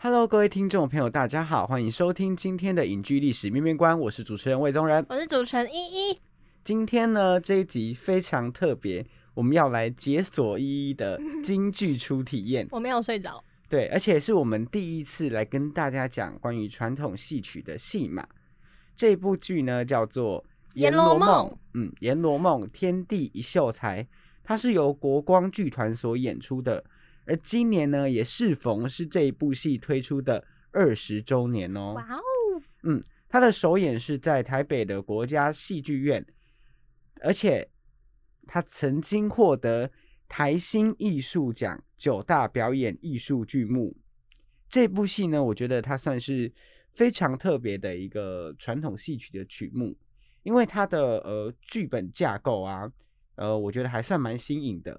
[0.00, 6.20] Hello，各位听众朋友，大家好，欢迎收听今天的影剧历史面面观，我是主持人魏宗仁，我是主持人依依。
[6.62, 12.68] 今天呢，这一集非常特别，我们要来解锁依依的 京剧初体验。
[12.70, 18.24] 我没有睡着，对，而且是我们第一次来跟大家讲关于传统戏曲的戏码。
[18.94, 20.40] 这部剧呢，叫做
[20.74, 24.06] 《阎罗梦》，嗯，《阎罗梦》天地一秀才，
[24.44, 26.84] 它是由国光剧团所演出的。
[27.28, 31.92] 而今年呢，也适逢是这一部戏推出的二十周年哦。
[31.94, 32.20] 哇哦！
[32.84, 36.24] 嗯，它的首演是在台北的国家戏剧院，
[37.20, 37.68] 而且
[38.46, 39.90] 它曾经获得
[40.26, 43.94] 台新艺术奖九大表演艺术剧目。
[44.66, 46.50] 这部戏呢，我觉得它算是
[46.92, 49.94] 非常特别的一个传统戏曲的曲目，
[50.44, 52.90] 因为它的呃剧本架构啊，
[53.34, 54.98] 呃，我觉得还算蛮新颖的。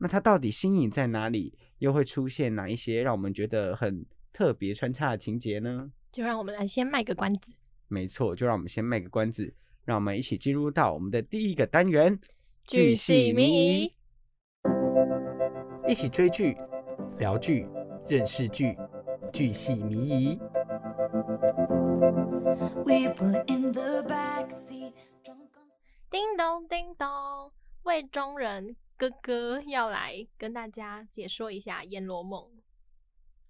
[0.00, 1.54] 那它到底新颖在哪里？
[1.78, 5.90] 又会出现哪一些让我们觉得很特别穿插的情节呢？
[6.12, 7.52] 就让我们来先卖个关子。
[7.88, 12.18] 没错，就让我们先卖个关子，让我们一起进入到我们的第一个单元——
[12.68, 13.94] 剧系迷疑，
[15.88, 16.56] 一起追剧、
[17.18, 17.66] 聊剧、
[18.08, 18.76] 认识剧，
[19.32, 20.38] 剧系迷疑。
[26.10, 27.08] 叮咚叮咚，
[27.84, 28.76] 魏中人。
[29.00, 32.38] 哥哥要来跟大家解说一下《阎罗梦》。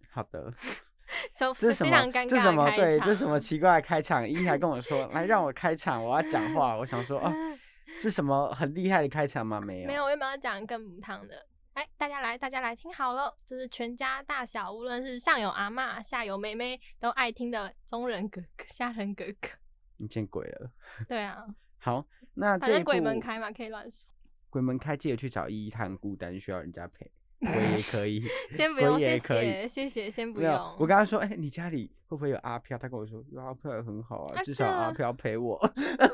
[0.08, 0.54] 好的，
[1.34, 2.70] 这是非常尴尬这什么？
[2.70, 4.28] 对，这什么奇怪的开场？
[4.28, 6.76] 一还跟我说来让我开场，我要讲话。
[6.76, 7.32] 我想说哦，
[7.98, 9.60] 是什么很厉害的开场吗？
[9.60, 11.44] 没有，没有，我有没有讲更母汤的？
[11.72, 19.48] 哎，大家来，大家来听好了，这是全家大小，无论是上有阿妈，下有妹妹，都爱听的中人哥哥、下人哥哥。
[19.96, 20.70] 你见鬼了！
[21.08, 21.44] 对啊。
[21.78, 24.08] 好，那反正鬼门开嘛，可以乱说。
[24.50, 27.10] 鬼门开，记得去找依依，他很孤单，需要人家陪。
[27.40, 28.22] 我也可以，
[28.52, 30.52] 先不用，谢谢，谢谢，先不用。
[30.78, 32.76] 我跟他说，哎，你家里会不会有阿飘？
[32.76, 35.58] 他跟我说，有阿飘也很好啊，至少阿飘陪我。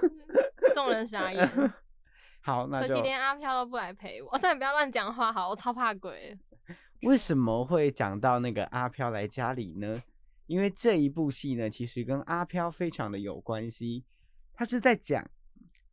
[0.72, 1.50] 众人傻眼。
[2.42, 4.38] 好，那可惜连阿飘都不来陪我。
[4.38, 6.38] 算了，不要乱讲话，好，我超怕鬼。
[7.02, 10.00] 为什么会讲到那个阿飘来家里呢？
[10.46, 14.04] 因为这一部戏呢，其实跟阿飘非常的有关系。
[14.54, 15.28] 他是在讲，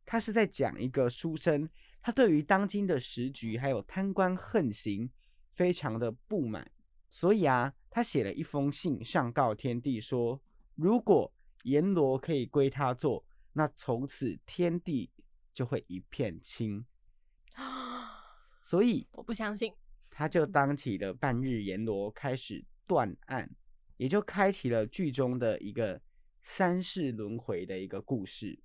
[0.04, 1.68] 他是在讲一个书生。
[2.02, 5.10] 他对于当今的时局还有贪官横行
[5.52, 6.70] 非常的不满，
[7.08, 10.38] 所以啊，他写了一封信上告天地，说
[10.74, 11.32] 如果
[11.62, 15.10] 阎罗可以归他做，那从此天地
[15.54, 16.84] 就会一片清。
[18.60, 19.72] 所以我不相信，
[20.10, 23.50] 他就当起了半日阎罗，开始断案，
[23.96, 25.98] 也就开启了剧中的一个
[26.42, 28.58] 三世轮回的一个故事。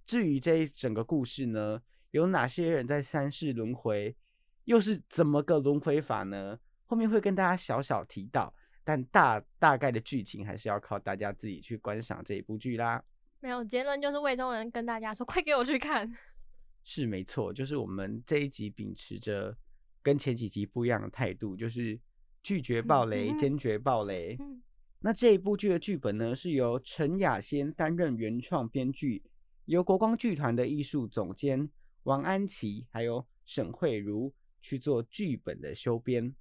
[0.00, 1.80] 嗯，至于这一整个故事呢？
[2.10, 4.16] 有哪些人在三世轮回，
[4.64, 6.58] 又是怎么个轮回法呢？
[6.86, 8.52] 后面会跟大家小小提到，
[8.82, 13.00] 但大大概的剧情还是要靠大家自己去观赏这一部剧啦。
[13.38, 16.12] 没有结论，就是魏中人跟大家说：“快给我去看。”
[16.82, 19.56] 是没错，就是我们这一集秉持着
[20.02, 21.96] 跟前几集不一样的态度，就是
[22.42, 24.36] 拒绝暴雷，坚决暴雷。
[24.98, 29.22] 那这一部剧的剧本呢，是由陈雅仙担任原创编剧，
[29.66, 31.70] 由国光剧团的艺术总监。
[32.04, 36.34] 王安琪还有沈慧茹去做剧本的修编，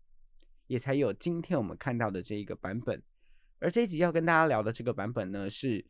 [0.68, 3.04] 也才有今天我们看到的这一个版本。
[3.60, 5.86] 而这一集要跟大家聊的这个版本呢，是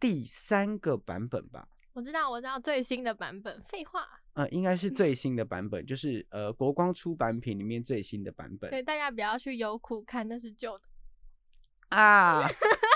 [0.00, 1.68] 第三个版本吧？
[1.92, 3.62] 我知道，我知道最新的版本。
[3.68, 8.68] 废话，呃，应该是最 新的版本，就是呃国光出版品里面最新的版本。
[8.68, 10.84] 对，大家不要去优酷看，那是旧的
[11.90, 12.44] 啊。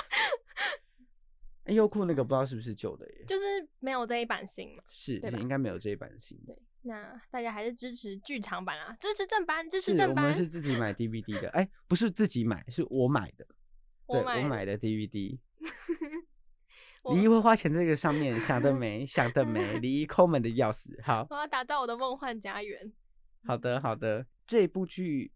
[1.68, 3.44] 优酷那个不知道是不是旧的耶，就是
[3.80, 6.38] 没有这一版新嘛，是，应该没有这一版新。
[6.46, 10.24] 对，那大家还是支持剧场版啊，支持正版，支持正版。
[10.24, 13.46] 我们是自己买 DVD 的，哎，不是自己买，是我买的。
[14.08, 15.38] 对我买的 DVD。
[17.02, 20.96] 我李一会花钱这个上面想得美，想得美，李一抠门的要死。
[21.02, 22.92] 好，我要打造我的梦幻家园。
[23.46, 24.26] 好的，好的。
[24.46, 25.32] 这部剧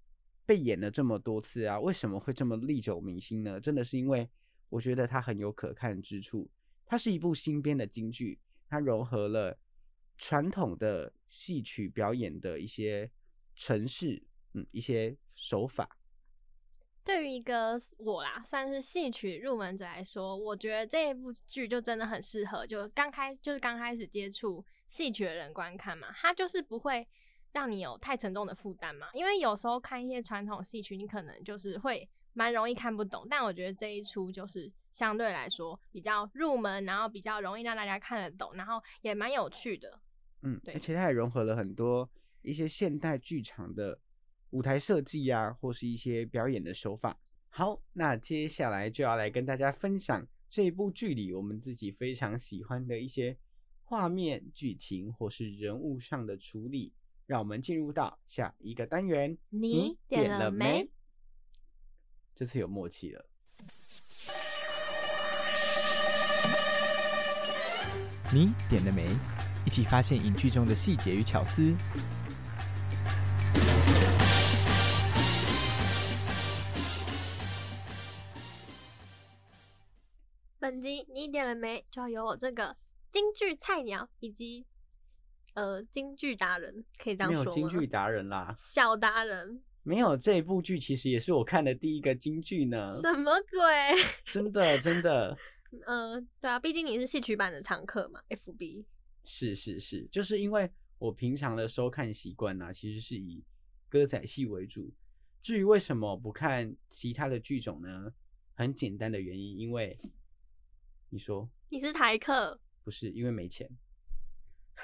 [0.47, 3.61] 被演了这么多次啊，为什么会这么历久弥新呢？
[3.61, 4.29] 真的是因为
[4.71, 6.51] 我觉得它很有可看之处。
[6.87, 9.59] 它是一部新编的京剧，它融合了
[10.17, 13.11] 传统的戏曲表演的一些
[13.55, 14.23] 程式，
[14.55, 15.99] 嗯，一些手法。
[17.05, 27.09] 对于一个我啦，算是戏曲入门者来说，我觉得这一部剧就真的很适合，就刚开就是刚开始接触戏曲的人观看嘛，它就是不会
[27.53, 29.09] 让你有太沉重的负担嘛。
[29.15, 40.01] 因为有时候看一些传统戏曲，你可能就是会蛮容易看不懂，但我觉得这一出就是相对来说比较入门，然后比较容易让大家看得懂，然后也蛮有趣的。
[40.43, 42.09] 嗯，对而且它也融合了很多
[42.43, 43.99] 一些现代剧场的
[44.51, 47.19] 舞台设计啊，或是一些表演的手法。
[47.49, 53.37] 好，那接下来就要来跟大家分享这一部剧里我们自己非常喜欢的一些
[53.85, 56.93] 画面、剧情或是人物上的处理。
[57.27, 60.91] 让我们进入到下一个单元，你点了没？
[62.41, 63.23] 这次有默契了。
[68.33, 69.15] 你点了没？
[69.67, 71.77] 一起发现影剧中的细节与巧思。
[80.59, 81.85] 本集你点了没？
[81.91, 82.75] 就要由我这个
[83.11, 84.65] 京剧菜鸟以及
[85.53, 87.69] 呃京剧达人，可以这样没有说吗？
[87.69, 94.03] 京剧达人啦，小达人，没有这部剧其实也是我看的第一个京剧呢，什么鬼？
[94.27, 95.37] 真 的真的。
[95.87, 98.85] 呃，对啊，毕竟你是戏曲版的常客嘛，FB。
[99.25, 100.69] 是是是，就是因为
[100.99, 103.45] 我平常的收看习惯呢，其实是以
[103.89, 104.93] 歌仔戏为主。
[105.43, 108.13] 至于为什么不看其他的剧种呢？
[108.55, 109.99] 很简单的原因，因为
[111.09, 113.71] 你说你是台客，不是因为没钱，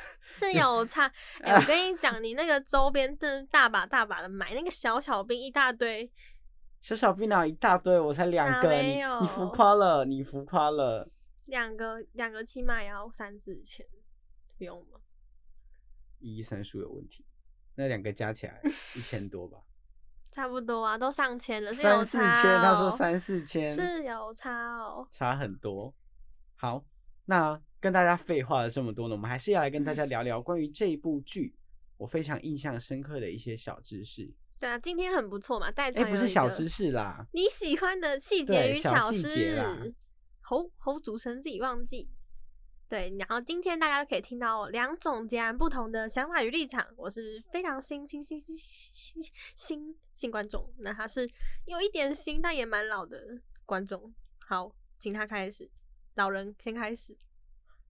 [0.28, 1.10] 是有差。
[1.42, 6.10] 哎、我跟你讲，你那个周边真的大把大把的买，那个小小兵一大堆，
[6.80, 11.10] 小小兵哪一大堆，我才两个，你你浮夸了，你浮夸了。
[11.46, 13.86] 两个两个起码也要三四千，
[14.58, 14.98] 不用吗？
[16.18, 17.24] 一一三数有问题，
[17.76, 18.60] 那两个加起来
[18.96, 19.58] 一千多吧，
[20.32, 25.06] 差不多啊，都上千了，是有三四千，他说哦三四千，是有差哦。
[25.12, 25.94] 差很多。
[26.56, 26.84] 好，
[27.26, 31.54] 那跟大家废话了这么多呢我们还是要来跟大家聊聊关于这部剧
[31.98, 34.30] 我非常印象深刻的一些小知识。
[34.58, 37.26] 对啊今天很不错嘛带着哎不是小知识啦。
[37.32, 39.94] 你喜欢的细节与巧思
[40.40, 42.08] 侯侯主持人自己忘记。
[42.88, 49.22] 对然后今天大家可以听到两种截然不同的想法与立场我是非常新新新新新
[49.56, 50.72] 新新观众。
[50.78, 51.28] 那他是
[51.64, 54.14] 有一点新但也蛮老的观众。
[54.38, 55.68] 好请他开始
[56.14, 57.16] 老人先开始。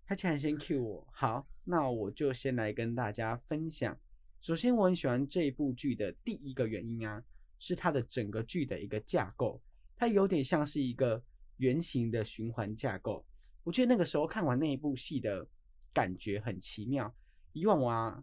[0.07, 3.99] 他竟然先 Q 我，好，那我就先来跟大家分享。
[4.41, 7.21] 首先，我很喜欢这部剧的第一个原因啊，
[7.59, 9.61] 是它的整个剧的一个架构，
[9.97, 11.21] 它有点像是一个
[11.57, 13.27] 圆形的循环架构。
[13.65, 15.45] 我觉得那个时候看完那一部戏的
[15.93, 17.13] 感觉很奇妙。
[17.53, 18.23] 以往啊，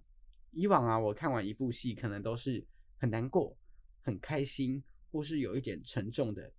[0.52, 2.66] 以往啊，我看完一部戏可能都是
[2.98, 3.58] 很难过、
[4.04, 4.82] 很开心，
[5.12, 6.50] 或是有一点沉重的。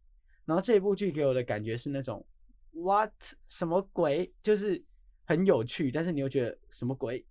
[0.45, 2.27] 然后这一部剧给我的感觉是那种
[2.73, 3.11] what
[3.47, 4.85] 什么鬼，就是
[5.25, 7.25] 很有趣，但是你又觉得什么鬼？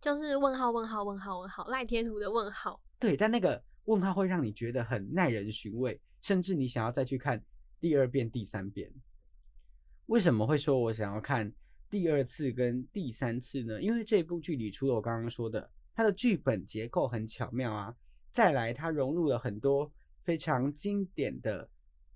[0.00, 7.42] 就是问号问号问号问号赖贴图的问号，对，但那个问号会让你觉得很耐人寻味，甚至你想要再去看
[7.80, 8.92] 第二遍、第三遍。
[10.06, 11.50] 为什么会说我想要看
[11.88, 13.80] 第二次跟第三次呢？
[13.80, 17.94] 因为这部剧里除了我刚刚说的，它的剧本结构很巧妙啊，
[18.32, 19.90] 再来它融入了很多
[20.24, 21.68] 非常经典的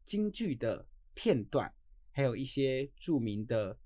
[0.05, 1.73] 京剧的片段，
[2.11, 3.79] 还有一些著名的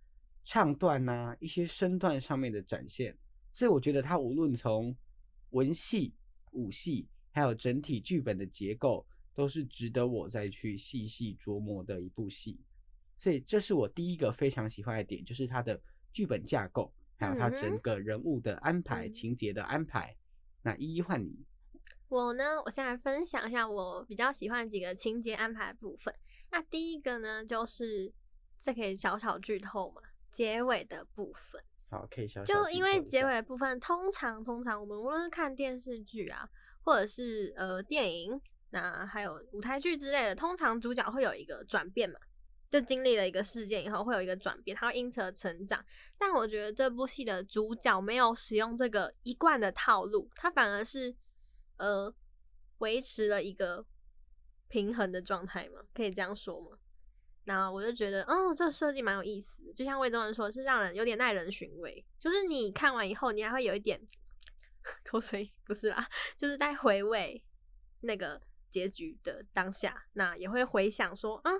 [0.50, 3.16] 唱段呐、一些身段上面的展现。
[3.52, 4.92] 所以我觉得他无论从
[5.50, 6.12] 文戏、
[6.50, 12.58] 武戏，还有整体剧本的结构，都是值得我再去细细琢磨的一部戏。
[13.16, 15.80] 所以这是我第一个非常喜欢的点，就是它的
[16.12, 20.16] 剧本架构，还有它嗯哼整个人物的安排、嗯情节的安排。
[20.62, 21.46] 那一一换你，
[22.08, 26.12] 我呢，我先来分享一下我比较喜欢几个情节安排的部分。
[26.50, 28.12] 那第一个呢，就是
[28.58, 31.62] 这可以小小剧透嘛，结尾的部分。
[31.90, 36.48] 好，可以小小就因为结尾的部分，通常通常我们无论是看电视剧啊，
[36.82, 42.20] 或者是呃电影，那还有舞台剧之类的，通常主角会有一个转变嘛，
[42.70, 45.84] 就经历了一个事件以后会有一个转变，他会因此而成长。
[46.16, 51.12] 但我觉得这部戏的主角没有使用这个一贯的套路，他反而是
[51.78, 52.14] 呃
[52.78, 53.84] 维持了一个
[54.68, 56.78] 平衡的状态嘛，可以这样说吗？
[57.44, 62.04] 那我就觉得，哦，这个设计蛮有意思的，就像魏宗仁说，是让人有点耐人寻味。
[62.18, 64.00] 就是你看完以后，你还会有一点
[65.04, 66.06] 口水，不是啦，
[66.36, 67.42] 就是在回味
[68.00, 71.50] 那个结局的当下，那也会回想说，啊，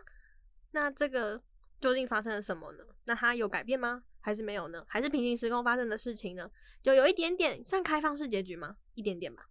[0.72, 1.42] 那这个
[1.80, 2.84] 究竟发生了什么呢？
[3.06, 4.04] 那它有改变吗？
[4.20, 4.84] 还是没有呢？
[4.86, 6.50] 还是平行时空发生的事情呢？
[6.82, 8.76] 就有一点点算开放式结局吗？
[8.94, 9.46] 一点点吧。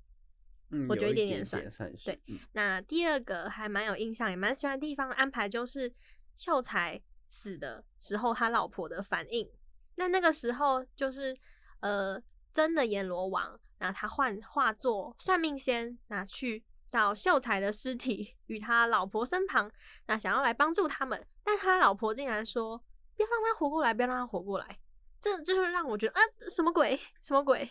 [0.72, 5.92] 嗯，我觉得一点点点算点算是对嗯那第二个还蛮有印象，也蛮喜欢的地方安排，就是
[6.40, 9.52] 秀才死的时候他老婆的反应。
[9.96, 11.38] 那那个时候就是
[11.82, 12.18] 呃，
[12.54, 19.70] 真的阎罗王，那他换化作算命仙，拿去到秀才的尸体与他老婆身旁，
[20.06, 22.78] 那想要来帮助他们，但他老婆竟然说
[23.18, 24.80] 不要让他活过来，不要让他活过来。
[25.20, 27.70] 这就是让我觉得啊，什么鬼，什么鬼？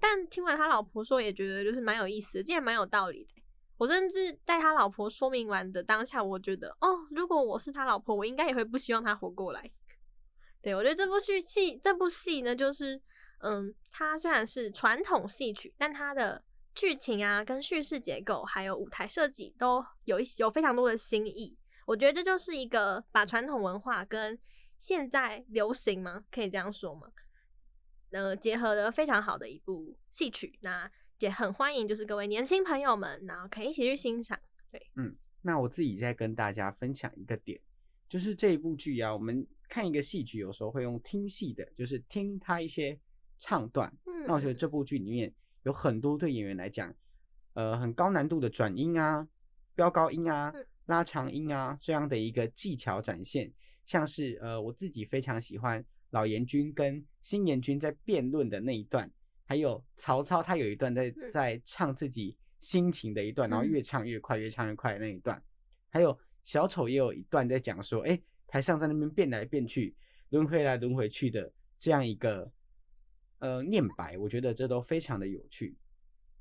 [0.00, 3.40] 但听完他老婆说，也觉得就是蛮有意思的，竟然蛮有道理的。
[3.78, 9.70] 我甚至在他老婆说明完的当下，我觉得哦，如果我是他老婆，我应该也会不希望他活过来。
[10.60, 13.00] 对我觉得这部戏戏这部戏呢，就是
[13.40, 16.42] 嗯，它虽然是传统戏曲，但它的
[16.74, 21.56] 剧情啊、跟叙事结构还有舞台设计都有一有非常多的新意。
[21.86, 24.38] 我觉得这就是一个把传统文化跟
[24.76, 26.24] 现在流行吗？
[26.30, 27.08] 可以这样说吗？
[28.10, 34.38] 呃，结合的非常好的一部戏曲，那也很欢迎就是各位年轻朋友们，然后可以一起去欣赏。
[34.70, 37.58] 对，嗯那我自己再跟大家分享一个点，
[38.08, 42.98] 就是这一部剧啊，我们看一个戏剧，有时候会用听戏的，就是听他一些
[43.38, 43.92] 唱段。
[44.04, 45.32] 嗯，那我觉得这部剧里面
[45.62, 46.94] 有很多对演员来讲，
[47.54, 49.26] 呃，很高难度的转音啊、
[49.74, 53.50] 飙高音啊嗯、拉长音啊这样的一个技巧展现，
[53.86, 59.10] 像是呃我自己非常喜欢老严君跟新严君在辩论的那一段，
[59.48, 65.42] 还有曹操他有一段在嗯在唱自己心情的一段，然后嗯越唱越快，越唱越快那一段，
[65.88, 69.96] 还有小丑也有一段在讲说，哎，台上在那边变来变去，
[70.28, 72.52] 轮回来轮回去的这样一个
[73.38, 75.74] 呃念白，我觉得这都非常的有趣。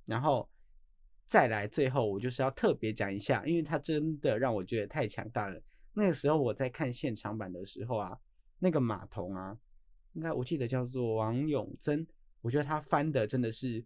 [0.06, 0.50] 然后
[1.26, 5.62] 再来最后，我就是要特别讲一下，因为他真的让我觉得太强大了。
[5.94, 8.20] 那个时候我在看现场版的时候啊，
[8.60, 9.58] 那个马童啊，
[10.12, 12.06] 应该我记得叫做王永贞，
[12.48, 13.84] 我觉得他翻的真的是，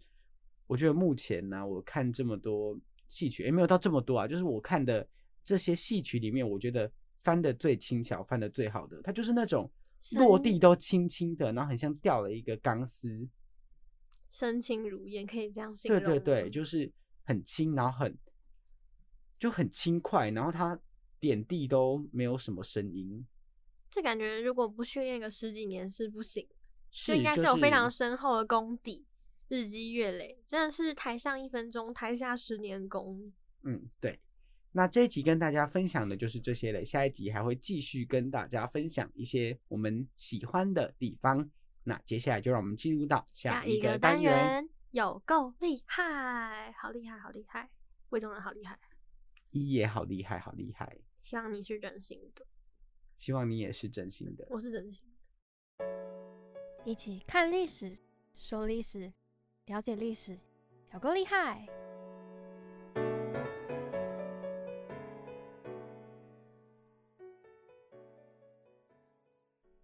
[0.68, 5.06] 我觉得目前呢、我看这么多戏曲，也没有到这么多啊，就是我看的
[5.44, 6.90] 这些戏曲里面，我觉得
[7.22, 9.68] 翻的最轻巧、翻的最好的，它就是那种
[10.12, 13.28] 落地都轻轻的，然后很像掉了一个钢丝，
[14.30, 16.20] 身轻如燕，可以这样形对容对。
[16.20, 16.92] 对对，就是
[17.24, 18.16] 很轻，然后很
[19.40, 20.80] 就很轻快，然后它
[21.20, 23.26] 点地都没有什么声音，
[23.90, 26.48] 这感觉如果不训练个十几年是不行，
[26.92, 29.08] 是就应该是有非常深厚的功底，
[29.48, 33.34] 日积月累，真的是台上一分钟，台下十年功。
[33.64, 34.20] 嗯，对。
[34.74, 41.50] 那这一集跟大家分享的就是这些了，下一集还会继续跟大家分享一些我们喜欢的地方。
[41.84, 47.70] 那接下来就让我们进入到下一个单元，有够厉害，好厉害，好厉害，
[48.10, 48.80] 魏宗仁好厉害，
[49.50, 50.98] 一也好厉害，好厉害。
[51.22, 52.46] 希望你是真心的，
[53.18, 54.48] 希望你也是真心的。
[54.50, 56.11] 我是真心的。
[56.84, 57.96] 一起看历史，
[58.34, 59.14] 说历史，
[59.68, 60.40] 了解历史，
[60.94, 61.68] 有够厉害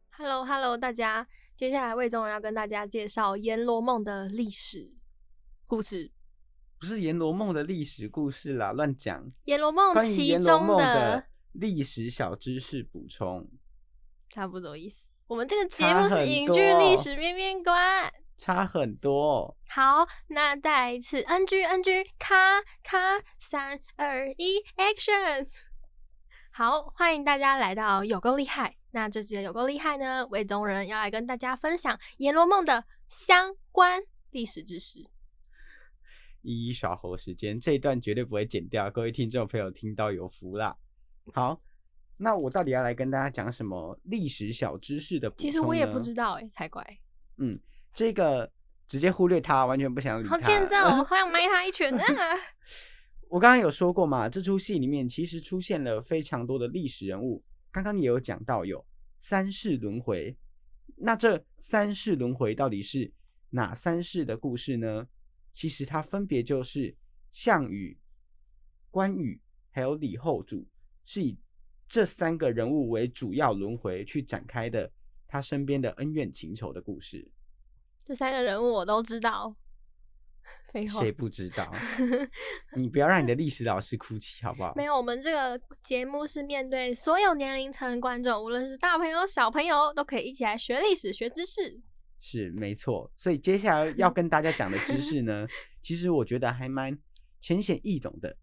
[0.10, 4.98] ！Hello Hello，大家，接下来魏宗仁要跟大家介绍《阎罗梦》的历史
[5.68, 6.12] 故事。
[6.80, 9.24] 不是《阎罗梦》的历史故事啦，乱讲。
[9.44, 13.48] 《阎罗梦》《其中》的历史小知识补充，
[14.30, 15.06] 差不多意思。
[15.28, 18.10] 我们这个节目是影多剧历哦史面面观。
[18.38, 19.56] 差很多、哦。
[19.68, 25.46] 好，那再一次 NG NG，咔咔，三二一，Action！
[26.54, 28.78] 好，欢迎大家来到有够厉害。
[28.92, 35.00] 那这集的有够厉害呢，魏宗仁要来跟大家分享《阎罗梦》的相关历史知识。
[36.42, 40.78] 一一耍猴时间，这一段绝对不会剪掉，各位听众朋友听到有福啦。
[41.34, 41.60] 好，
[42.18, 46.84] 那我到底要来跟大家讲什么历史小知识的其实我也不知道哎、才怪。
[47.38, 47.60] 嗯，
[47.94, 48.52] 这个
[48.88, 50.36] 直接忽略它，完全不想理它。
[50.36, 52.04] 好欠揍，好想埋他一拳啊！
[53.30, 58.86] 我刚刚有说过嘛，这出戏里面其实出现了非常多的历史人物，刚刚也有讲到有
[59.20, 60.36] 三世轮回。
[60.96, 63.12] 那这三世轮回到底是
[63.52, 65.08] 哪三世的故事呢？
[65.54, 66.96] 其实它分别就是
[67.32, 68.00] 项羽、
[68.90, 69.40] 关羽
[69.72, 70.66] 还有李后主，
[71.04, 71.38] 是以
[71.88, 74.92] 这三个人物为主要轮回去展开的
[75.28, 77.30] 他身边的恩怨情仇的故事。
[78.04, 79.56] 这三个人物我都知道，
[80.72, 81.70] 废话谁，不知道？
[82.76, 84.74] 你不要让你的历史老师哭泣好不好？
[84.76, 91.82] 没有，我们这个节目是面对所有年龄层的观众，无论是大朋友、小朋友，都可以一起来学历史、学知识。
[92.20, 95.46] 是没错，所以接下来要跟大家讲的知识呢，
[95.82, 96.98] 其实我觉得还蛮
[97.40, 98.36] 浅显易懂的，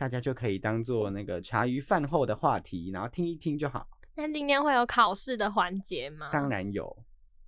[0.00, 3.86] 大家就可以当做那个茶余饭后的话题，然后听一听就好。
[4.14, 6.30] 那今天会有考试的环节吗？
[6.32, 6.86] 当然有，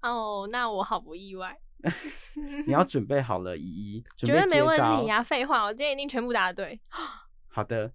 [0.03, 1.59] 哦，那我好不意外，
[2.67, 5.23] 你要准备好了，依依，准绝备对没问题啊！
[5.23, 6.79] 废话，我今天一定全部答对。
[7.49, 7.91] 好的，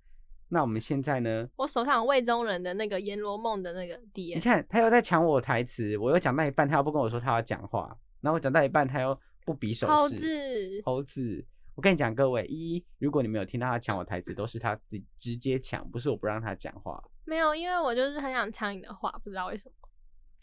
[0.49, 1.47] 那我们现在呢？
[1.57, 9.93] 我手上有魏宗仁的那个《阎罗梦》的那个你看他又在抢我台词，我又讲到一半，他又不跟我说他要讲话，然后我讲到一半，他又不比手势。
[9.93, 11.45] 猴子，猴子，
[11.77, 16.99] 我跟你讲，各位，一，如果你没有听到他抢我台词，都是他自己直接抢，不是我不让他讲话。
[17.23, 19.75] 没有，因为我就是很想抢你的话，不知道为什么。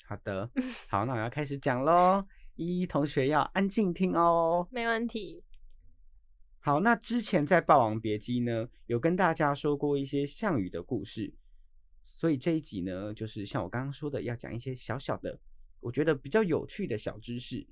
[0.05, 0.49] 好的，
[0.89, 2.25] 好，那我要开始讲喽。
[2.55, 4.69] 依依同学要安静听哦。
[4.71, 5.43] 没问题。
[6.61, 11.35] 好，那之前在《霸王别姬》呢，有跟大家说过一些项羽的故事，
[12.05, 15.37] 所以这一集呢，就是像我刚刚说的，要讲一些小小的，
[15.81, 17.67] 我觉得比较有趣的小知识。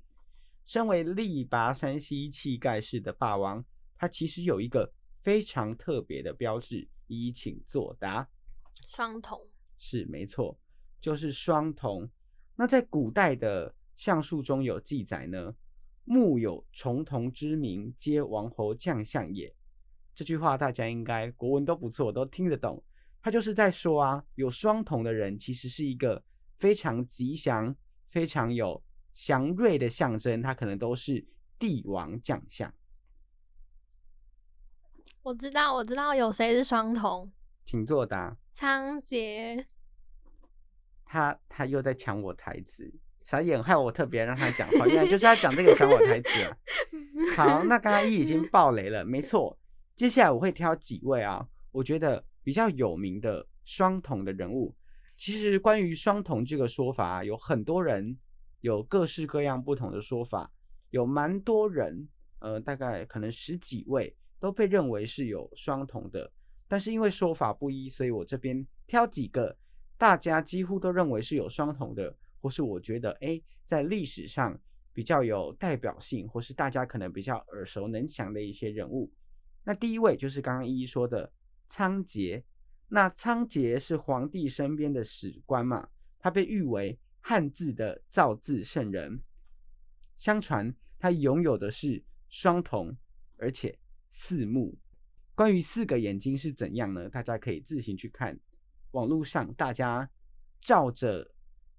[0.65, 3.63] 身为力拔山兮气盖世的霸王，
[3.97, 8.29] 他其实有一个非常特别的标志，依依请作答。
[8.87, 9.39] 双瞳，
[9.77, 10.57] 是没错，
[11.01, 12.09] 就是双瞳。
[12.55, 15.55] 那在古代的相术中有记载呢，
[16.05, 19.53] 木有重瞳之名，皆王侯将相也。
[20.15, 22.83] 这句话大家应该国文都不错，都听得懂。
[23.21, 26.23] 他就是在说啊，有双瞳的人其实是一个
[26.59, 27.75] 非常吉祥、
[28.09, 31.25] 非常有祥瑞的象征，它可能都是
[31.57, 32.73] 帝王将相。
[35.21, 37.31] 我知道，我知道有谁是双瞳，
[37.63, 38.35] 请作答。
[38.51, 39.63] 仓颉。
[41.05, 42.91] 他他又在抢我台词，
[43.23, 46.57] 傻眼，害我特别让他讲话，原来就是要讲这个抢我台词啊。
[47.37, 49.57] 好，那刚刚一已经爆雷了，没错。
[49.95, 54.75] 接下来我会挑几位啊，我觉得比较有名的双瞳的人物。
[55.15, 58.17] 其实关于双瞳这个说法啊，有很多人
[58.63, 60.49] 有各式各样不同的说法，
[60.89, 62.07] 有蛮多人，
[62.39, 66.31] 呃，大概可能十几位都被认为是有双瞳的。
[66.65, 69.53] 但是因为说法不一，所以我这边挑几个
[69.97, 74.57] 大家几乎都认为是有双瞳的，或是我觉得哎，在历史上
[74.93, 79.11] 比较有代表性，或是大家可能比较耳熟能详的一些人物。
[79.65, 81.29] 那第一位就是刚刚一一说的
[81.67, 82.41] 仓颉。
[82.87, 89.21] 那仓颉是皇帝身边的史官嘛，他被誉为汉字的造字圣人。
[90.17, 92.95] 相传他拥有的是双瞳，
[93.37, 94.77] 而且四目。
[95.33, 97.09] 关于四个眼睛是怎样呢？
[97.09, 98.37] 大家可以自行去看
[98.91, 100.09] 网络上大家
[100.61, 101.33] 照着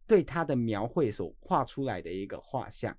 [0.06, 2.96] 对他的描绘所画出来的一个画像。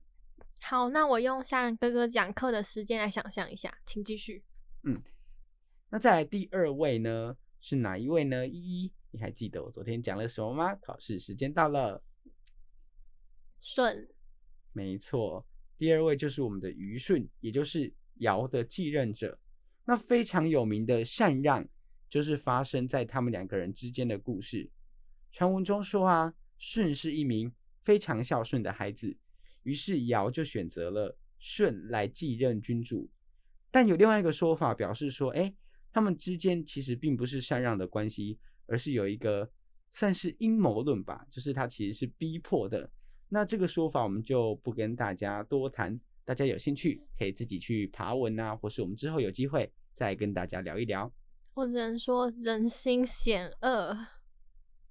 [0.61, 4.43] 好，那我用虾仁哥哥讲课的时间来想象一下，请继续。
[4.83, 5.01] 嗯
[5.89, 8.47] 那再来第二位呢，是哪一位呢？
[8.47, 10.75] 依依，你还记得我昨天讲了什么吗？
[10.75, 12.01] 考试时间到了，
[13.67, 14.07] 舜，
[14.73, 15.43] 没错，
[15.75, 19.39] 第二位就是我们的虞舜，也就是尧的继任者。
[19.85, 21.67] 那非常有名的禅让，
[22.07, 24.69] 就是发生在他们两个人之间的故事。
[25.31, 27.51] 传闻中说啊，舜是一名
[27.81, 29.17] 非常孝顺的孩子，
[29.63, 33.09] 于是尧就选择了舜来继任君主。
[33.71, 35.51] 但有另外一个说法表示说，哎，
[35.91, 39.49] 他们之间其实并不是禅让的关系，而是有一个
[39.91, 42.87] 算是阴谋论吧，就是他其实是逼迫的。
[43.29, 51.11] 那这个说法我们就不跟大家多谈，大家有兴趣可以自己去爬文啊，或是我们之后有机会再跟大家聊一聊。
[51.53, 53.97] 我只能说人心险恶。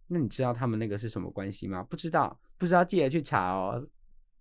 [0.09, 1.83] 那你知道他们那个是什么关系吗？
[1.83, 3.89] 不知道，不知道记得去查哦。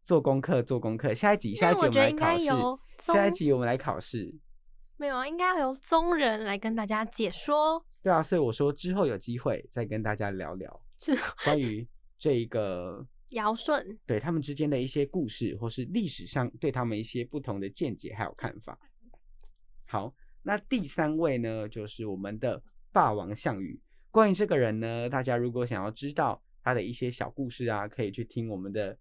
[0.03, 1.13] 做功课，做功课。
[1.13, 2.45] 下一集，下一集我们来考试。
[2.99, 4.36] 下一宗集我们来考试。
[4.97, 7.86] 没有啊，应该要由宗人来跟大家解说。
[8.01, 11.88] 对啊，所以我说之后有机会再跟大家聊聊是关于
[12.19, 18.79] 这一个尧舜，对他们之间的一些故事，或是历史上对他们一些不同的见解还有看法。
[19.85, 23.79] 好，那第三位呢，就是我们的霸王项羽。
[24.09, 28.95] 关于这个人呢，大家如果想要知道他的一些小故事啊，可以去听我们的《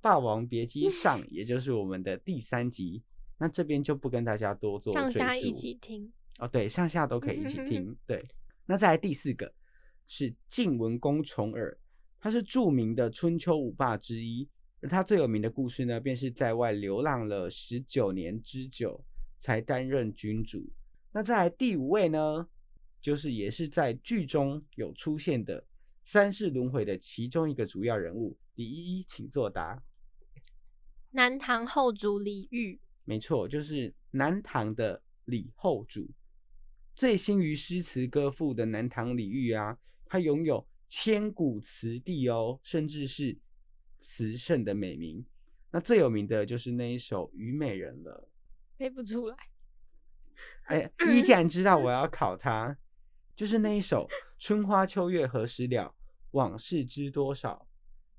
[0.00, 3.02] 霸王别姬上》，也就是我们的第三集。
[3.38, 6.12] 那这边就不跟大家多做上下一起听。
[6.38, 7.96] 哦，对，上下都可以一起 听。
[8.06, 8.26] 对，
[8.66, 9.52] 那再来第四个
[10.06, 11.78] 是晋文公重耳，
[12.26, 14.48] 他是著名的春秋五霸之一，
[14.80, 19.00] 而他最有名的故事呢，便是在外流浪了十九年之久，
[19.38, 20.68] 才担任君主。
[21.12, 22.48] 那再来第五位呢，
[23.00, 25.64] 就是也是在剧中有出现的
[26.02, 29.80] 三世轮回的其中一个主要人物李依依，请作答。
[31.12, 36.10] 南唐后主李煜，没错，就是南唐的李后主，
[36.92, 43.36] 醉心于诗词歌赋的南唐李煜啊，他拥有千古词帝哦，甚至是
[44.00, 45.24] 词圣的美名。
[45.70, 48.28] 那最有名的就是那一首《虞美人》了。
[48.76, 49.36] 背不出来。
[50.64, 52.76] 哎，一既然知道我要考他，
[53.34, 55.94] 就是那一首“春花秋月何时了，
[56.32, 57.66] 往事知多少。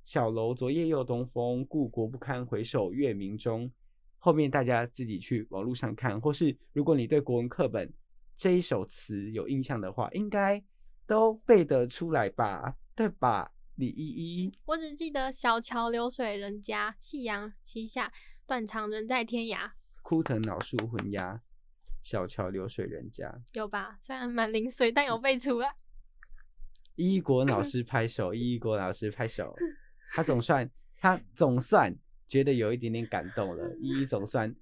[0.06, 3.72] 小楼昨夜又东风，故国不堪回首月明中。”
[4.20, 7.92] 后面大家自己去网络上看，或是如果你对国文课本
[8.36, 10.64] 这一首词有印象的话，应该
[11.08, 12.76] 都背得出来吧？
[12.94, 13.54] 对吧？
[13.76, 18.12] 李依依，我只记得小桥流水人家，夕阳西下，
[18.46, 19.72] 断肠人在天涯。
[20.02, 21.42] 枯藤老树昏鸦，
[22.02, 23.34] 小桥流水人家。
[23.54, 23.98] 有吧？
[24.02, 25.76] 虽然蛮零碎，但有背出来。
[26.96, 29.56] 依依国老师 拍手，依依国老师拍手。
[30.12, 30.68] 他总算，
[30.98, 31.96] 他总算
[32.28, 33.76] 觉得有一点点感动了。
[33.80, 34.54] 依依总算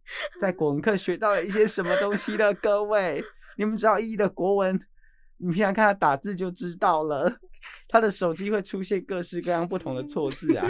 [0.42, 2.54] 在 国文课学到了一些什么东西了。
[2.54, 3.24] 各位，
[3.58, 4.78] 你们知道依依的国文，
[5.38, 7.40] 你平常看他打字就知道了。
[7.90, 10.68] 他的手机会出现各式各样不同的错字啊。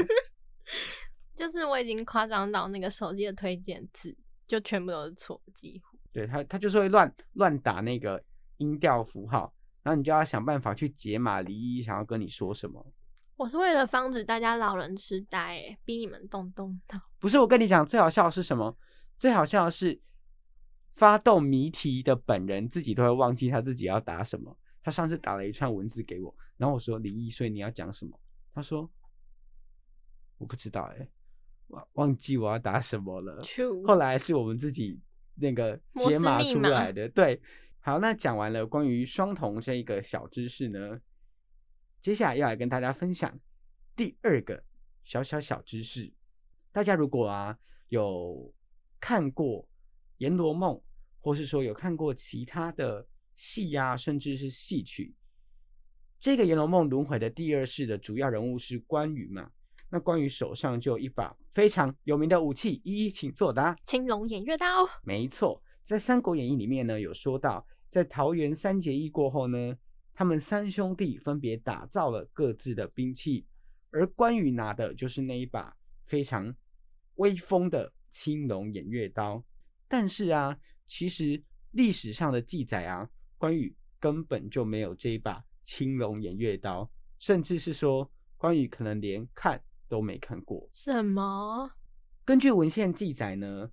[1.36, 4.16] 就是我已经夸张到那个手机的推荐字
[4.48, 5.98] 就全部都是错，几乎。
[6.14, 8.24] 对他，他就是会乱乱打那个
[8.58, 12.94] 音调符号，然后你就要想办法去解码李依依想要跟你说什么。
[13.36, 17.02] 我是为了防止大家老人痴呆，哎，逼你们动动脑。
[17.20, 18.78] 不是我跟你讲，最好笑的是什么？
[19.18, 20.00] 最好笑的是
[20.96, 24.58] 发动谜题的本人自己都会忘记他自己要答什么。
[24.82, 28.20] 他上次打了一串文字给我，然后我说李毅，所以你要讲什么？
[28.54, 28.90] 他说
[30.38, 31.08] 我不知道，哎，
[31.68, 33.42] 忘忘记我要答什么了。
[33.86, 35.00] 后来是我们自己
[35.36, 37.10] 那个解码出来的。
[37.10, 37.42] 对，
[37.80, 41.02] 好，那讲完了关于双瞳这一个小知识呢？
[42.00, 43.40] 接下来要来跟大家分享
[43.96, 44.64] 第二个
[45.04, 46.14] 小小小知识。
[46.72, 47.58] 大家如果啊
[47.90, 48.54] 有
[49.00, 49.64] 看过
[50.18, 50.76] 《阎罗梦》，
[51.20, 55.14] 或是说有看过其他的戏呀，甚至是戏曲，
[56.20, 59.52] 这个《阎罗梦》轮回的第二世的主要人物是关羽嘛？
[59.90, 63.76] 那关羽手上就有一把非常有名的武器，一一请作答。
[63.84, 64.66] 青龙偃月刀。
[65.04, 69.78] 没错，在《三国演义》里面呢，有说到，在桃园三结义过后呢。
[70.18, 73.46] 他们三兄弟分别打造了各自的兵器，
[73.92, 75.76] 而关羽拿的就是那一把
[76.06, 76.56] 非常
[77.16, 79.44] 威风的青龙偃月刀。
[79.98, 80.54] 但是啊，
[80.90, 90.70] 其实历史上的记载啊，关羽根本就没有这一把青龙偃月刀，甚至是说关羽可能连看都没看过。
[90.74, 91.72] 什么？
[92.26, 93.72] 根据文献记载呢，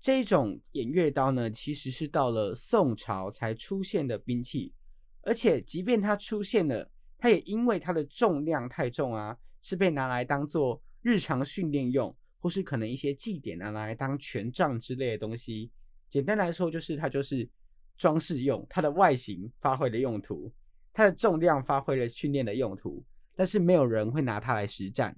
[0.00, 4.72] 这种偃月刀呢，其实是到了宋朝才出现的兵器。
[5.20, 15.70] 而且，即便它出现了，它也因为它的重量太重啊，是被拿来当做日常训练用，或是可能一些祭典拿来当权杖之类的东西。
[16.10, 17.48] 简单来说，就是它就是
[17.96, 20.52] 装饰用，它的外形发挥了用途，
[20.92, 23.02] 它的重量发挥了训练的用途，
[23.36, 25.16] 但是没有人会拿它来实战。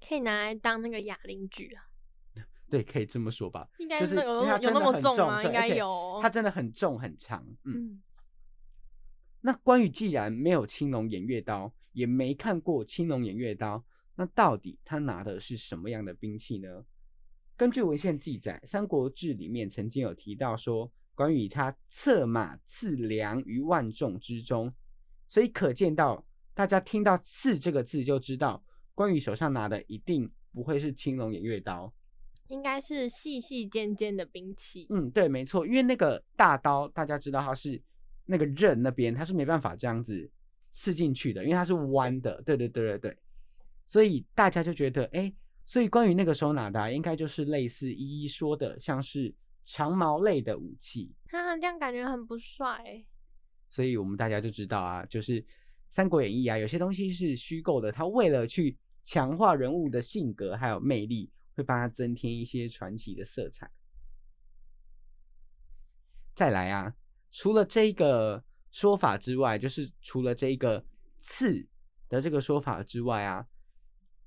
[0.00, 1.82] 可以拿来当那个哑铃举啊？
[2.70, 3.68] 对，可以这么说吧。
[3.78, 5.42] 应该是有有那么重吗？
[5.42, 6.20] 应该有。
[6.22, 8.00] 它真的很重很长，嗯。
[9.42, 13.82] 那关羽既然没有青龙偃月刀，也没看过青龙偃月刀，
[14.20, 16.84] 那到底他拿的是什么样的兵器呢？
[17.56, 24.70] 根据文献记载，《三国志》里面曾经有提到说，关羽他策马刺梁于万众之中，
[25.26, 28.62] 所以可见到大家听到“刺”这个字就知道，
[28.94, 31.90] 关羽手上拿的一定不会是青龙偃月刀，
[32.48, 34.86] 应该是细细尖尖的兵器。
[34.90, 37.82] 嗯，对，没错，因为那个大刀大家知道它是。
[38.26, 40.30] 那个刃那边它是没办法这样子
[40.70, 42.40] 刺进去的，因为它是弯的。
[42.42, 43.18] 对对对对对，
[43.90, 45.34] 所以大家就觉得，哎，
[45.66, 51.12] 所以关于那个时候拿的，应该就是类似一一说的，像是长矛类的武器。
[51.26, 53.04] 哈，这样感觉很不帅。
[53.68, 55.42] 所以我们大家就知道啊，就是
[55.88, 63.68] 《三国演义》啊，有些东西是虚构的，它为了去强化人物的性格还有魅力，会帮他增添一些传奇的色彩。
[66.36, 66.94] 再来啊。
[67.32, 70.84] 除了这个说法之外，就是除了这个
[71.20, 71.66] 刺
[72.08, 73.44] 的这个说法之外啊，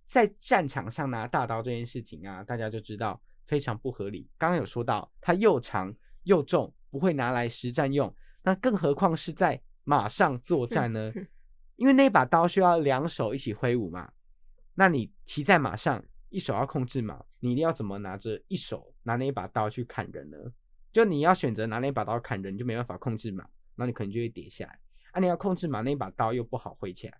[0.06, 4.30] 在战场上拿大刀这件事情啊，大家就知道非常不合理。
[4.38, 8.14] 刚刚有说到，它又长又重，不会拿来实战用，
[8.44, 11.12] 那更何况是在马上作战呢？
[11.78, 14.12] 因为那把刀需要两手一起挥舞嘛。
[14.76, 20.38] 那你骑在马上，一手要控制马，你一定要怎么拿着一手拿那一把刀去砍人呢？
[20.92, 23.44] 就你要选择拿那把刀砍人，就没办法控制马，
[23.76, 24.80] 那你可能就会跌下来。
[25.12, 27.18] 啊，你要控制马，那把刀又不好挥起来，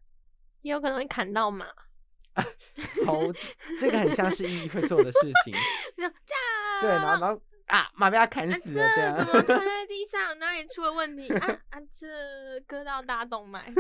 [0.62, 1.66] 也有可能会砍到马。
[3.06, 3.20] 好，
[3.80, 5.54] 这个很像是意义会做的事情。
[6.82, 9.16] 对，然后然后啊，马被他砍啊，死了这样。
[9.16, 10.38] 这怎么 躺在地上？
[10.40, 11.32] 哪里出了问题？
[11.34, 13.72] 啊啊，这割到大动脉，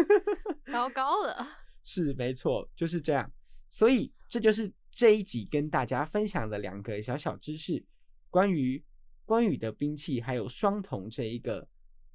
[0.71, 1.47] 糟糕了。
[1.83, 3.29] 是没错，就是这样。
[3.69, 7.83] 所以这就是这一集跟大家分享的两个小小知识，
[8.29, 8.83] 关于
[9.25, 11.67] 关羽的兵器还有双瞳这一个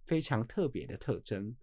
[0.07, 1.55] 非常特别的特征。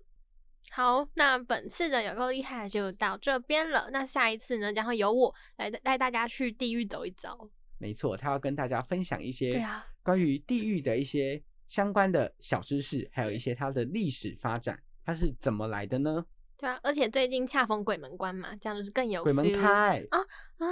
[0.72, 3.90] 好，那本次的有够厉害就到这边了。
[3.92, 7.50] 那下一次呢，将会由我来带大家去地狱走一走。
[7.78, 9.66] 没错，他要跟大家分享一些
[10.04, 16.26] 关于地狱的一些相关的小知识，还有一些它的历史发展，它是怎么来的呢？
[16.58, 20.20] 对啊，而且最近恰逢鬼门关嘛，这样就是更有鬼门开，啊
[20.58, 20.66] 啊！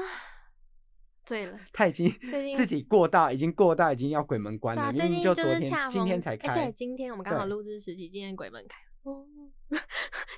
[1.25, 2.10] 对了，他已经
[2.56, 6.53] 自己过到，已经过到已经要鬼门关了，对啊，明明就昨天、今天才哎开。
[6.53, 9.25] 对，今天我们刚好录制时期，今天鬼门开，哦，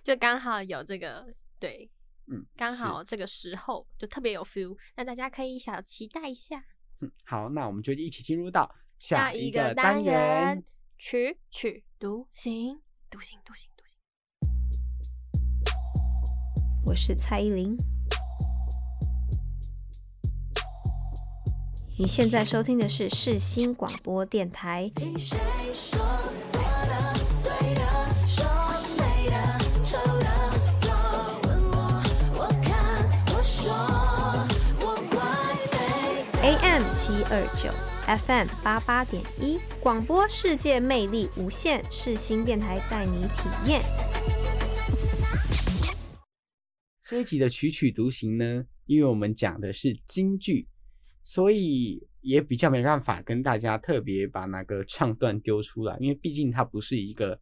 [0.04, 1.26] 就刚好有这个
[1.60, 1.90] 对，
[2.28, 6.64] 嗯，刚好这个时候就特别有 feel，那大家可以小期待一下
[7.02, 10.64] 嗯好，那我们就一起进入到下一个单元，
[10.98, 13.98] 曲曲独行，独行，独行，独行。
[16.86, 17.76] 我是蔡依林。
[21.98, 24.92] 你现在收听的是世新广播电台。
[24.96, 25.38] 听谁
[25.72, 25.98] 说
[37.28, 37.72] 二九
[38.06, 43.82] ，FM 八八点一，广播世界魅力无限，世新电台带你体验。
[47.04, 50.68] 这一集的曲曲独行呢，因为我们讲的是京剧，
[51.24, 57.40] 所以也比较没办法跟大家特别把那个唱段丢出来，因为毕竟它不是一个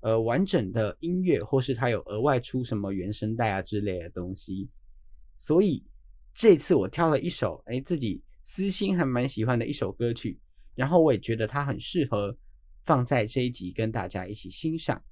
[0.00, 4.70] 呃完整的音乐，或是它有额外出什么原声带啊之类的东西，
[5.36, 5.84] 所以
[6.32, 10.38] 这次我挑了一首哎自己私心还蛮喜欢的一首歌曲，
[10.74, 12.36] 然后我也觉得它很适合
[12.84, 15.02] 放在这一集跟大家一起欣赏。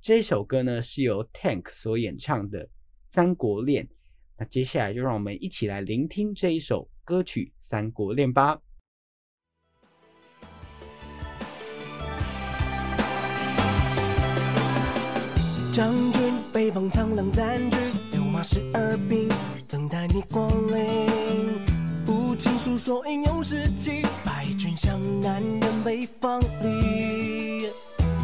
[0.00, 2.64] 这首歌呢是由 Tank 所演唱的
[3.12, 3.84] 《三国恋》，
[4.38, 8.60] 那接下来就让我们一起来聆听这一首歌曲《三国恋》吧。
[15.72, 17.76] 将军，北方苍狼占据，
[18.12, 19.28] 六马十二兵，
[19.68, 21.75] 等待你光临。
[22.38, 27.68] 情诉说英勇事迹，败军向南人北方里。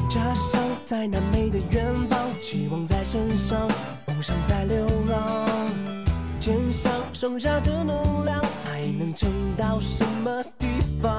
[0.09, 3.67] 家乡在南美的远方，期望在身上，
[4.09, 5.49] 梦想在流浪。
[6.39, 10.67] 肩上剩下的能量，还能撑到什么地
[11.01, 11.19] 方？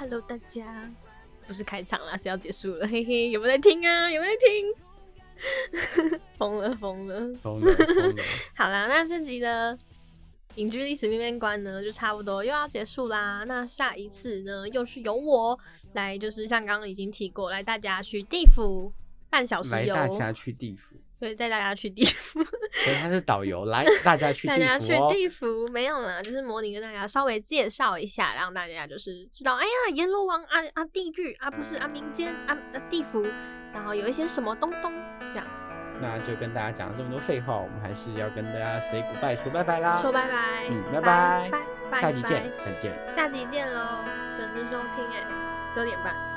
[0.00, 0.90] Hello 大家，
[1.46, 4.10] 不是开场啦，是要结束了，嘿嘿，有没有在听啊？
[4.10, 4.74] 有没有在听？
[6.38, 7.20] 疯 了疯了！
[7.42, 8.22] 疯了疯了！
[8.56, 9.76] 好啦，那这集的
[10.54, 13.44] 隐居历史面面观呢，就差不多又要结束啦。
[13.44, 15.58] 那下一次呢，又是由我
[15.92, 18.90] 来，就是像刚刚已经提过，来大家去地府
[19.28, 33.22] 半小时游，来大家去地府，对，带大家去地府， 所以他是导游，来 大家去大家去地府没有啦，就是模拟跟大家稍微介绍一下，让大家就是知道，哎呀，阎罗王啊啊，地狱啊，不是啊，民间啊啊，地府，
[33.72, 34.92] 然后有一些什么东东
[35.30, 35.46] 这样。
[36.02, 39.98] 那就跟大家讲了这么多废话，我们还是要跟大家 say goodbye 说拜拜啦。
[40.00, 43.14] 说拜拜，嗯拜拜拜拜，下集见拜，下集见。
[43.14, 44.04] 下集见喽，
[44.34, 45.26] 准时收听哎，
[45.70, 46.29] 十二点半。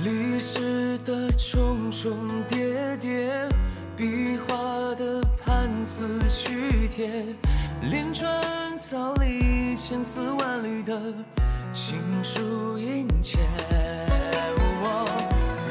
[0.00, 3.48] 历史的重重叠叠，
[3.96, 7.24] 笔画的判词曲帖，
[7.82, 11.00] 连川草里千丝万缕的
[11.72, 13.38] 情书殷切。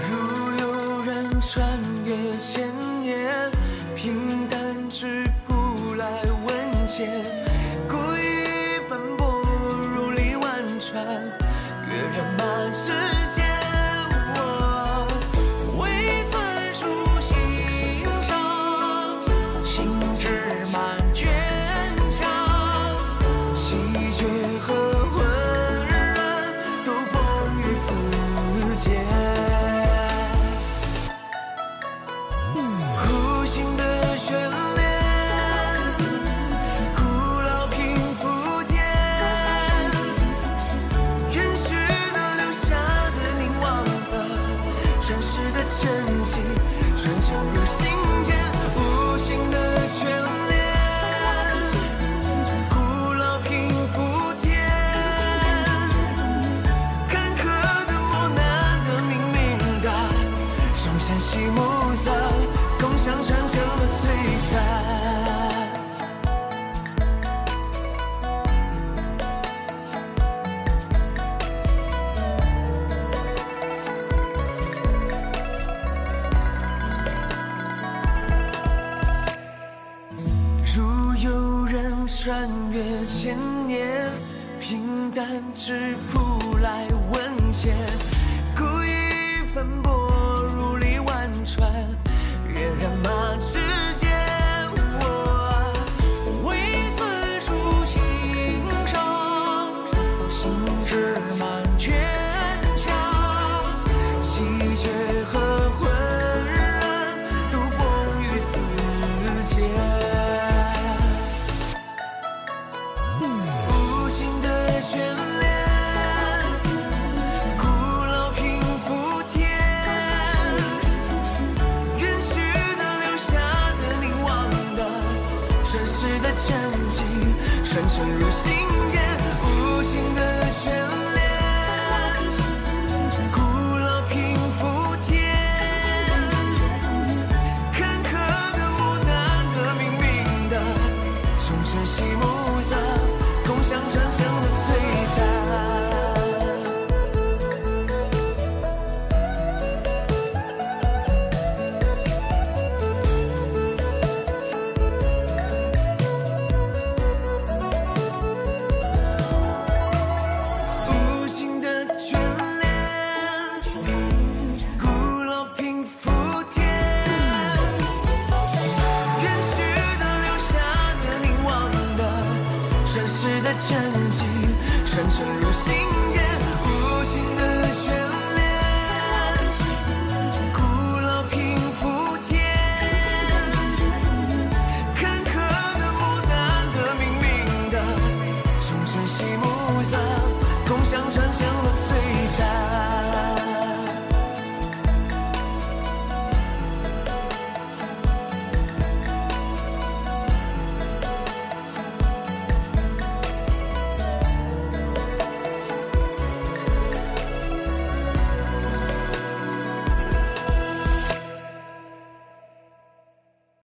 [0.10, 2.69] 如有人穿越千
[3.01, 3.51] 年，
[3.95, 6.05] 平淡之铺来
[6.45, 7.07] 文笺，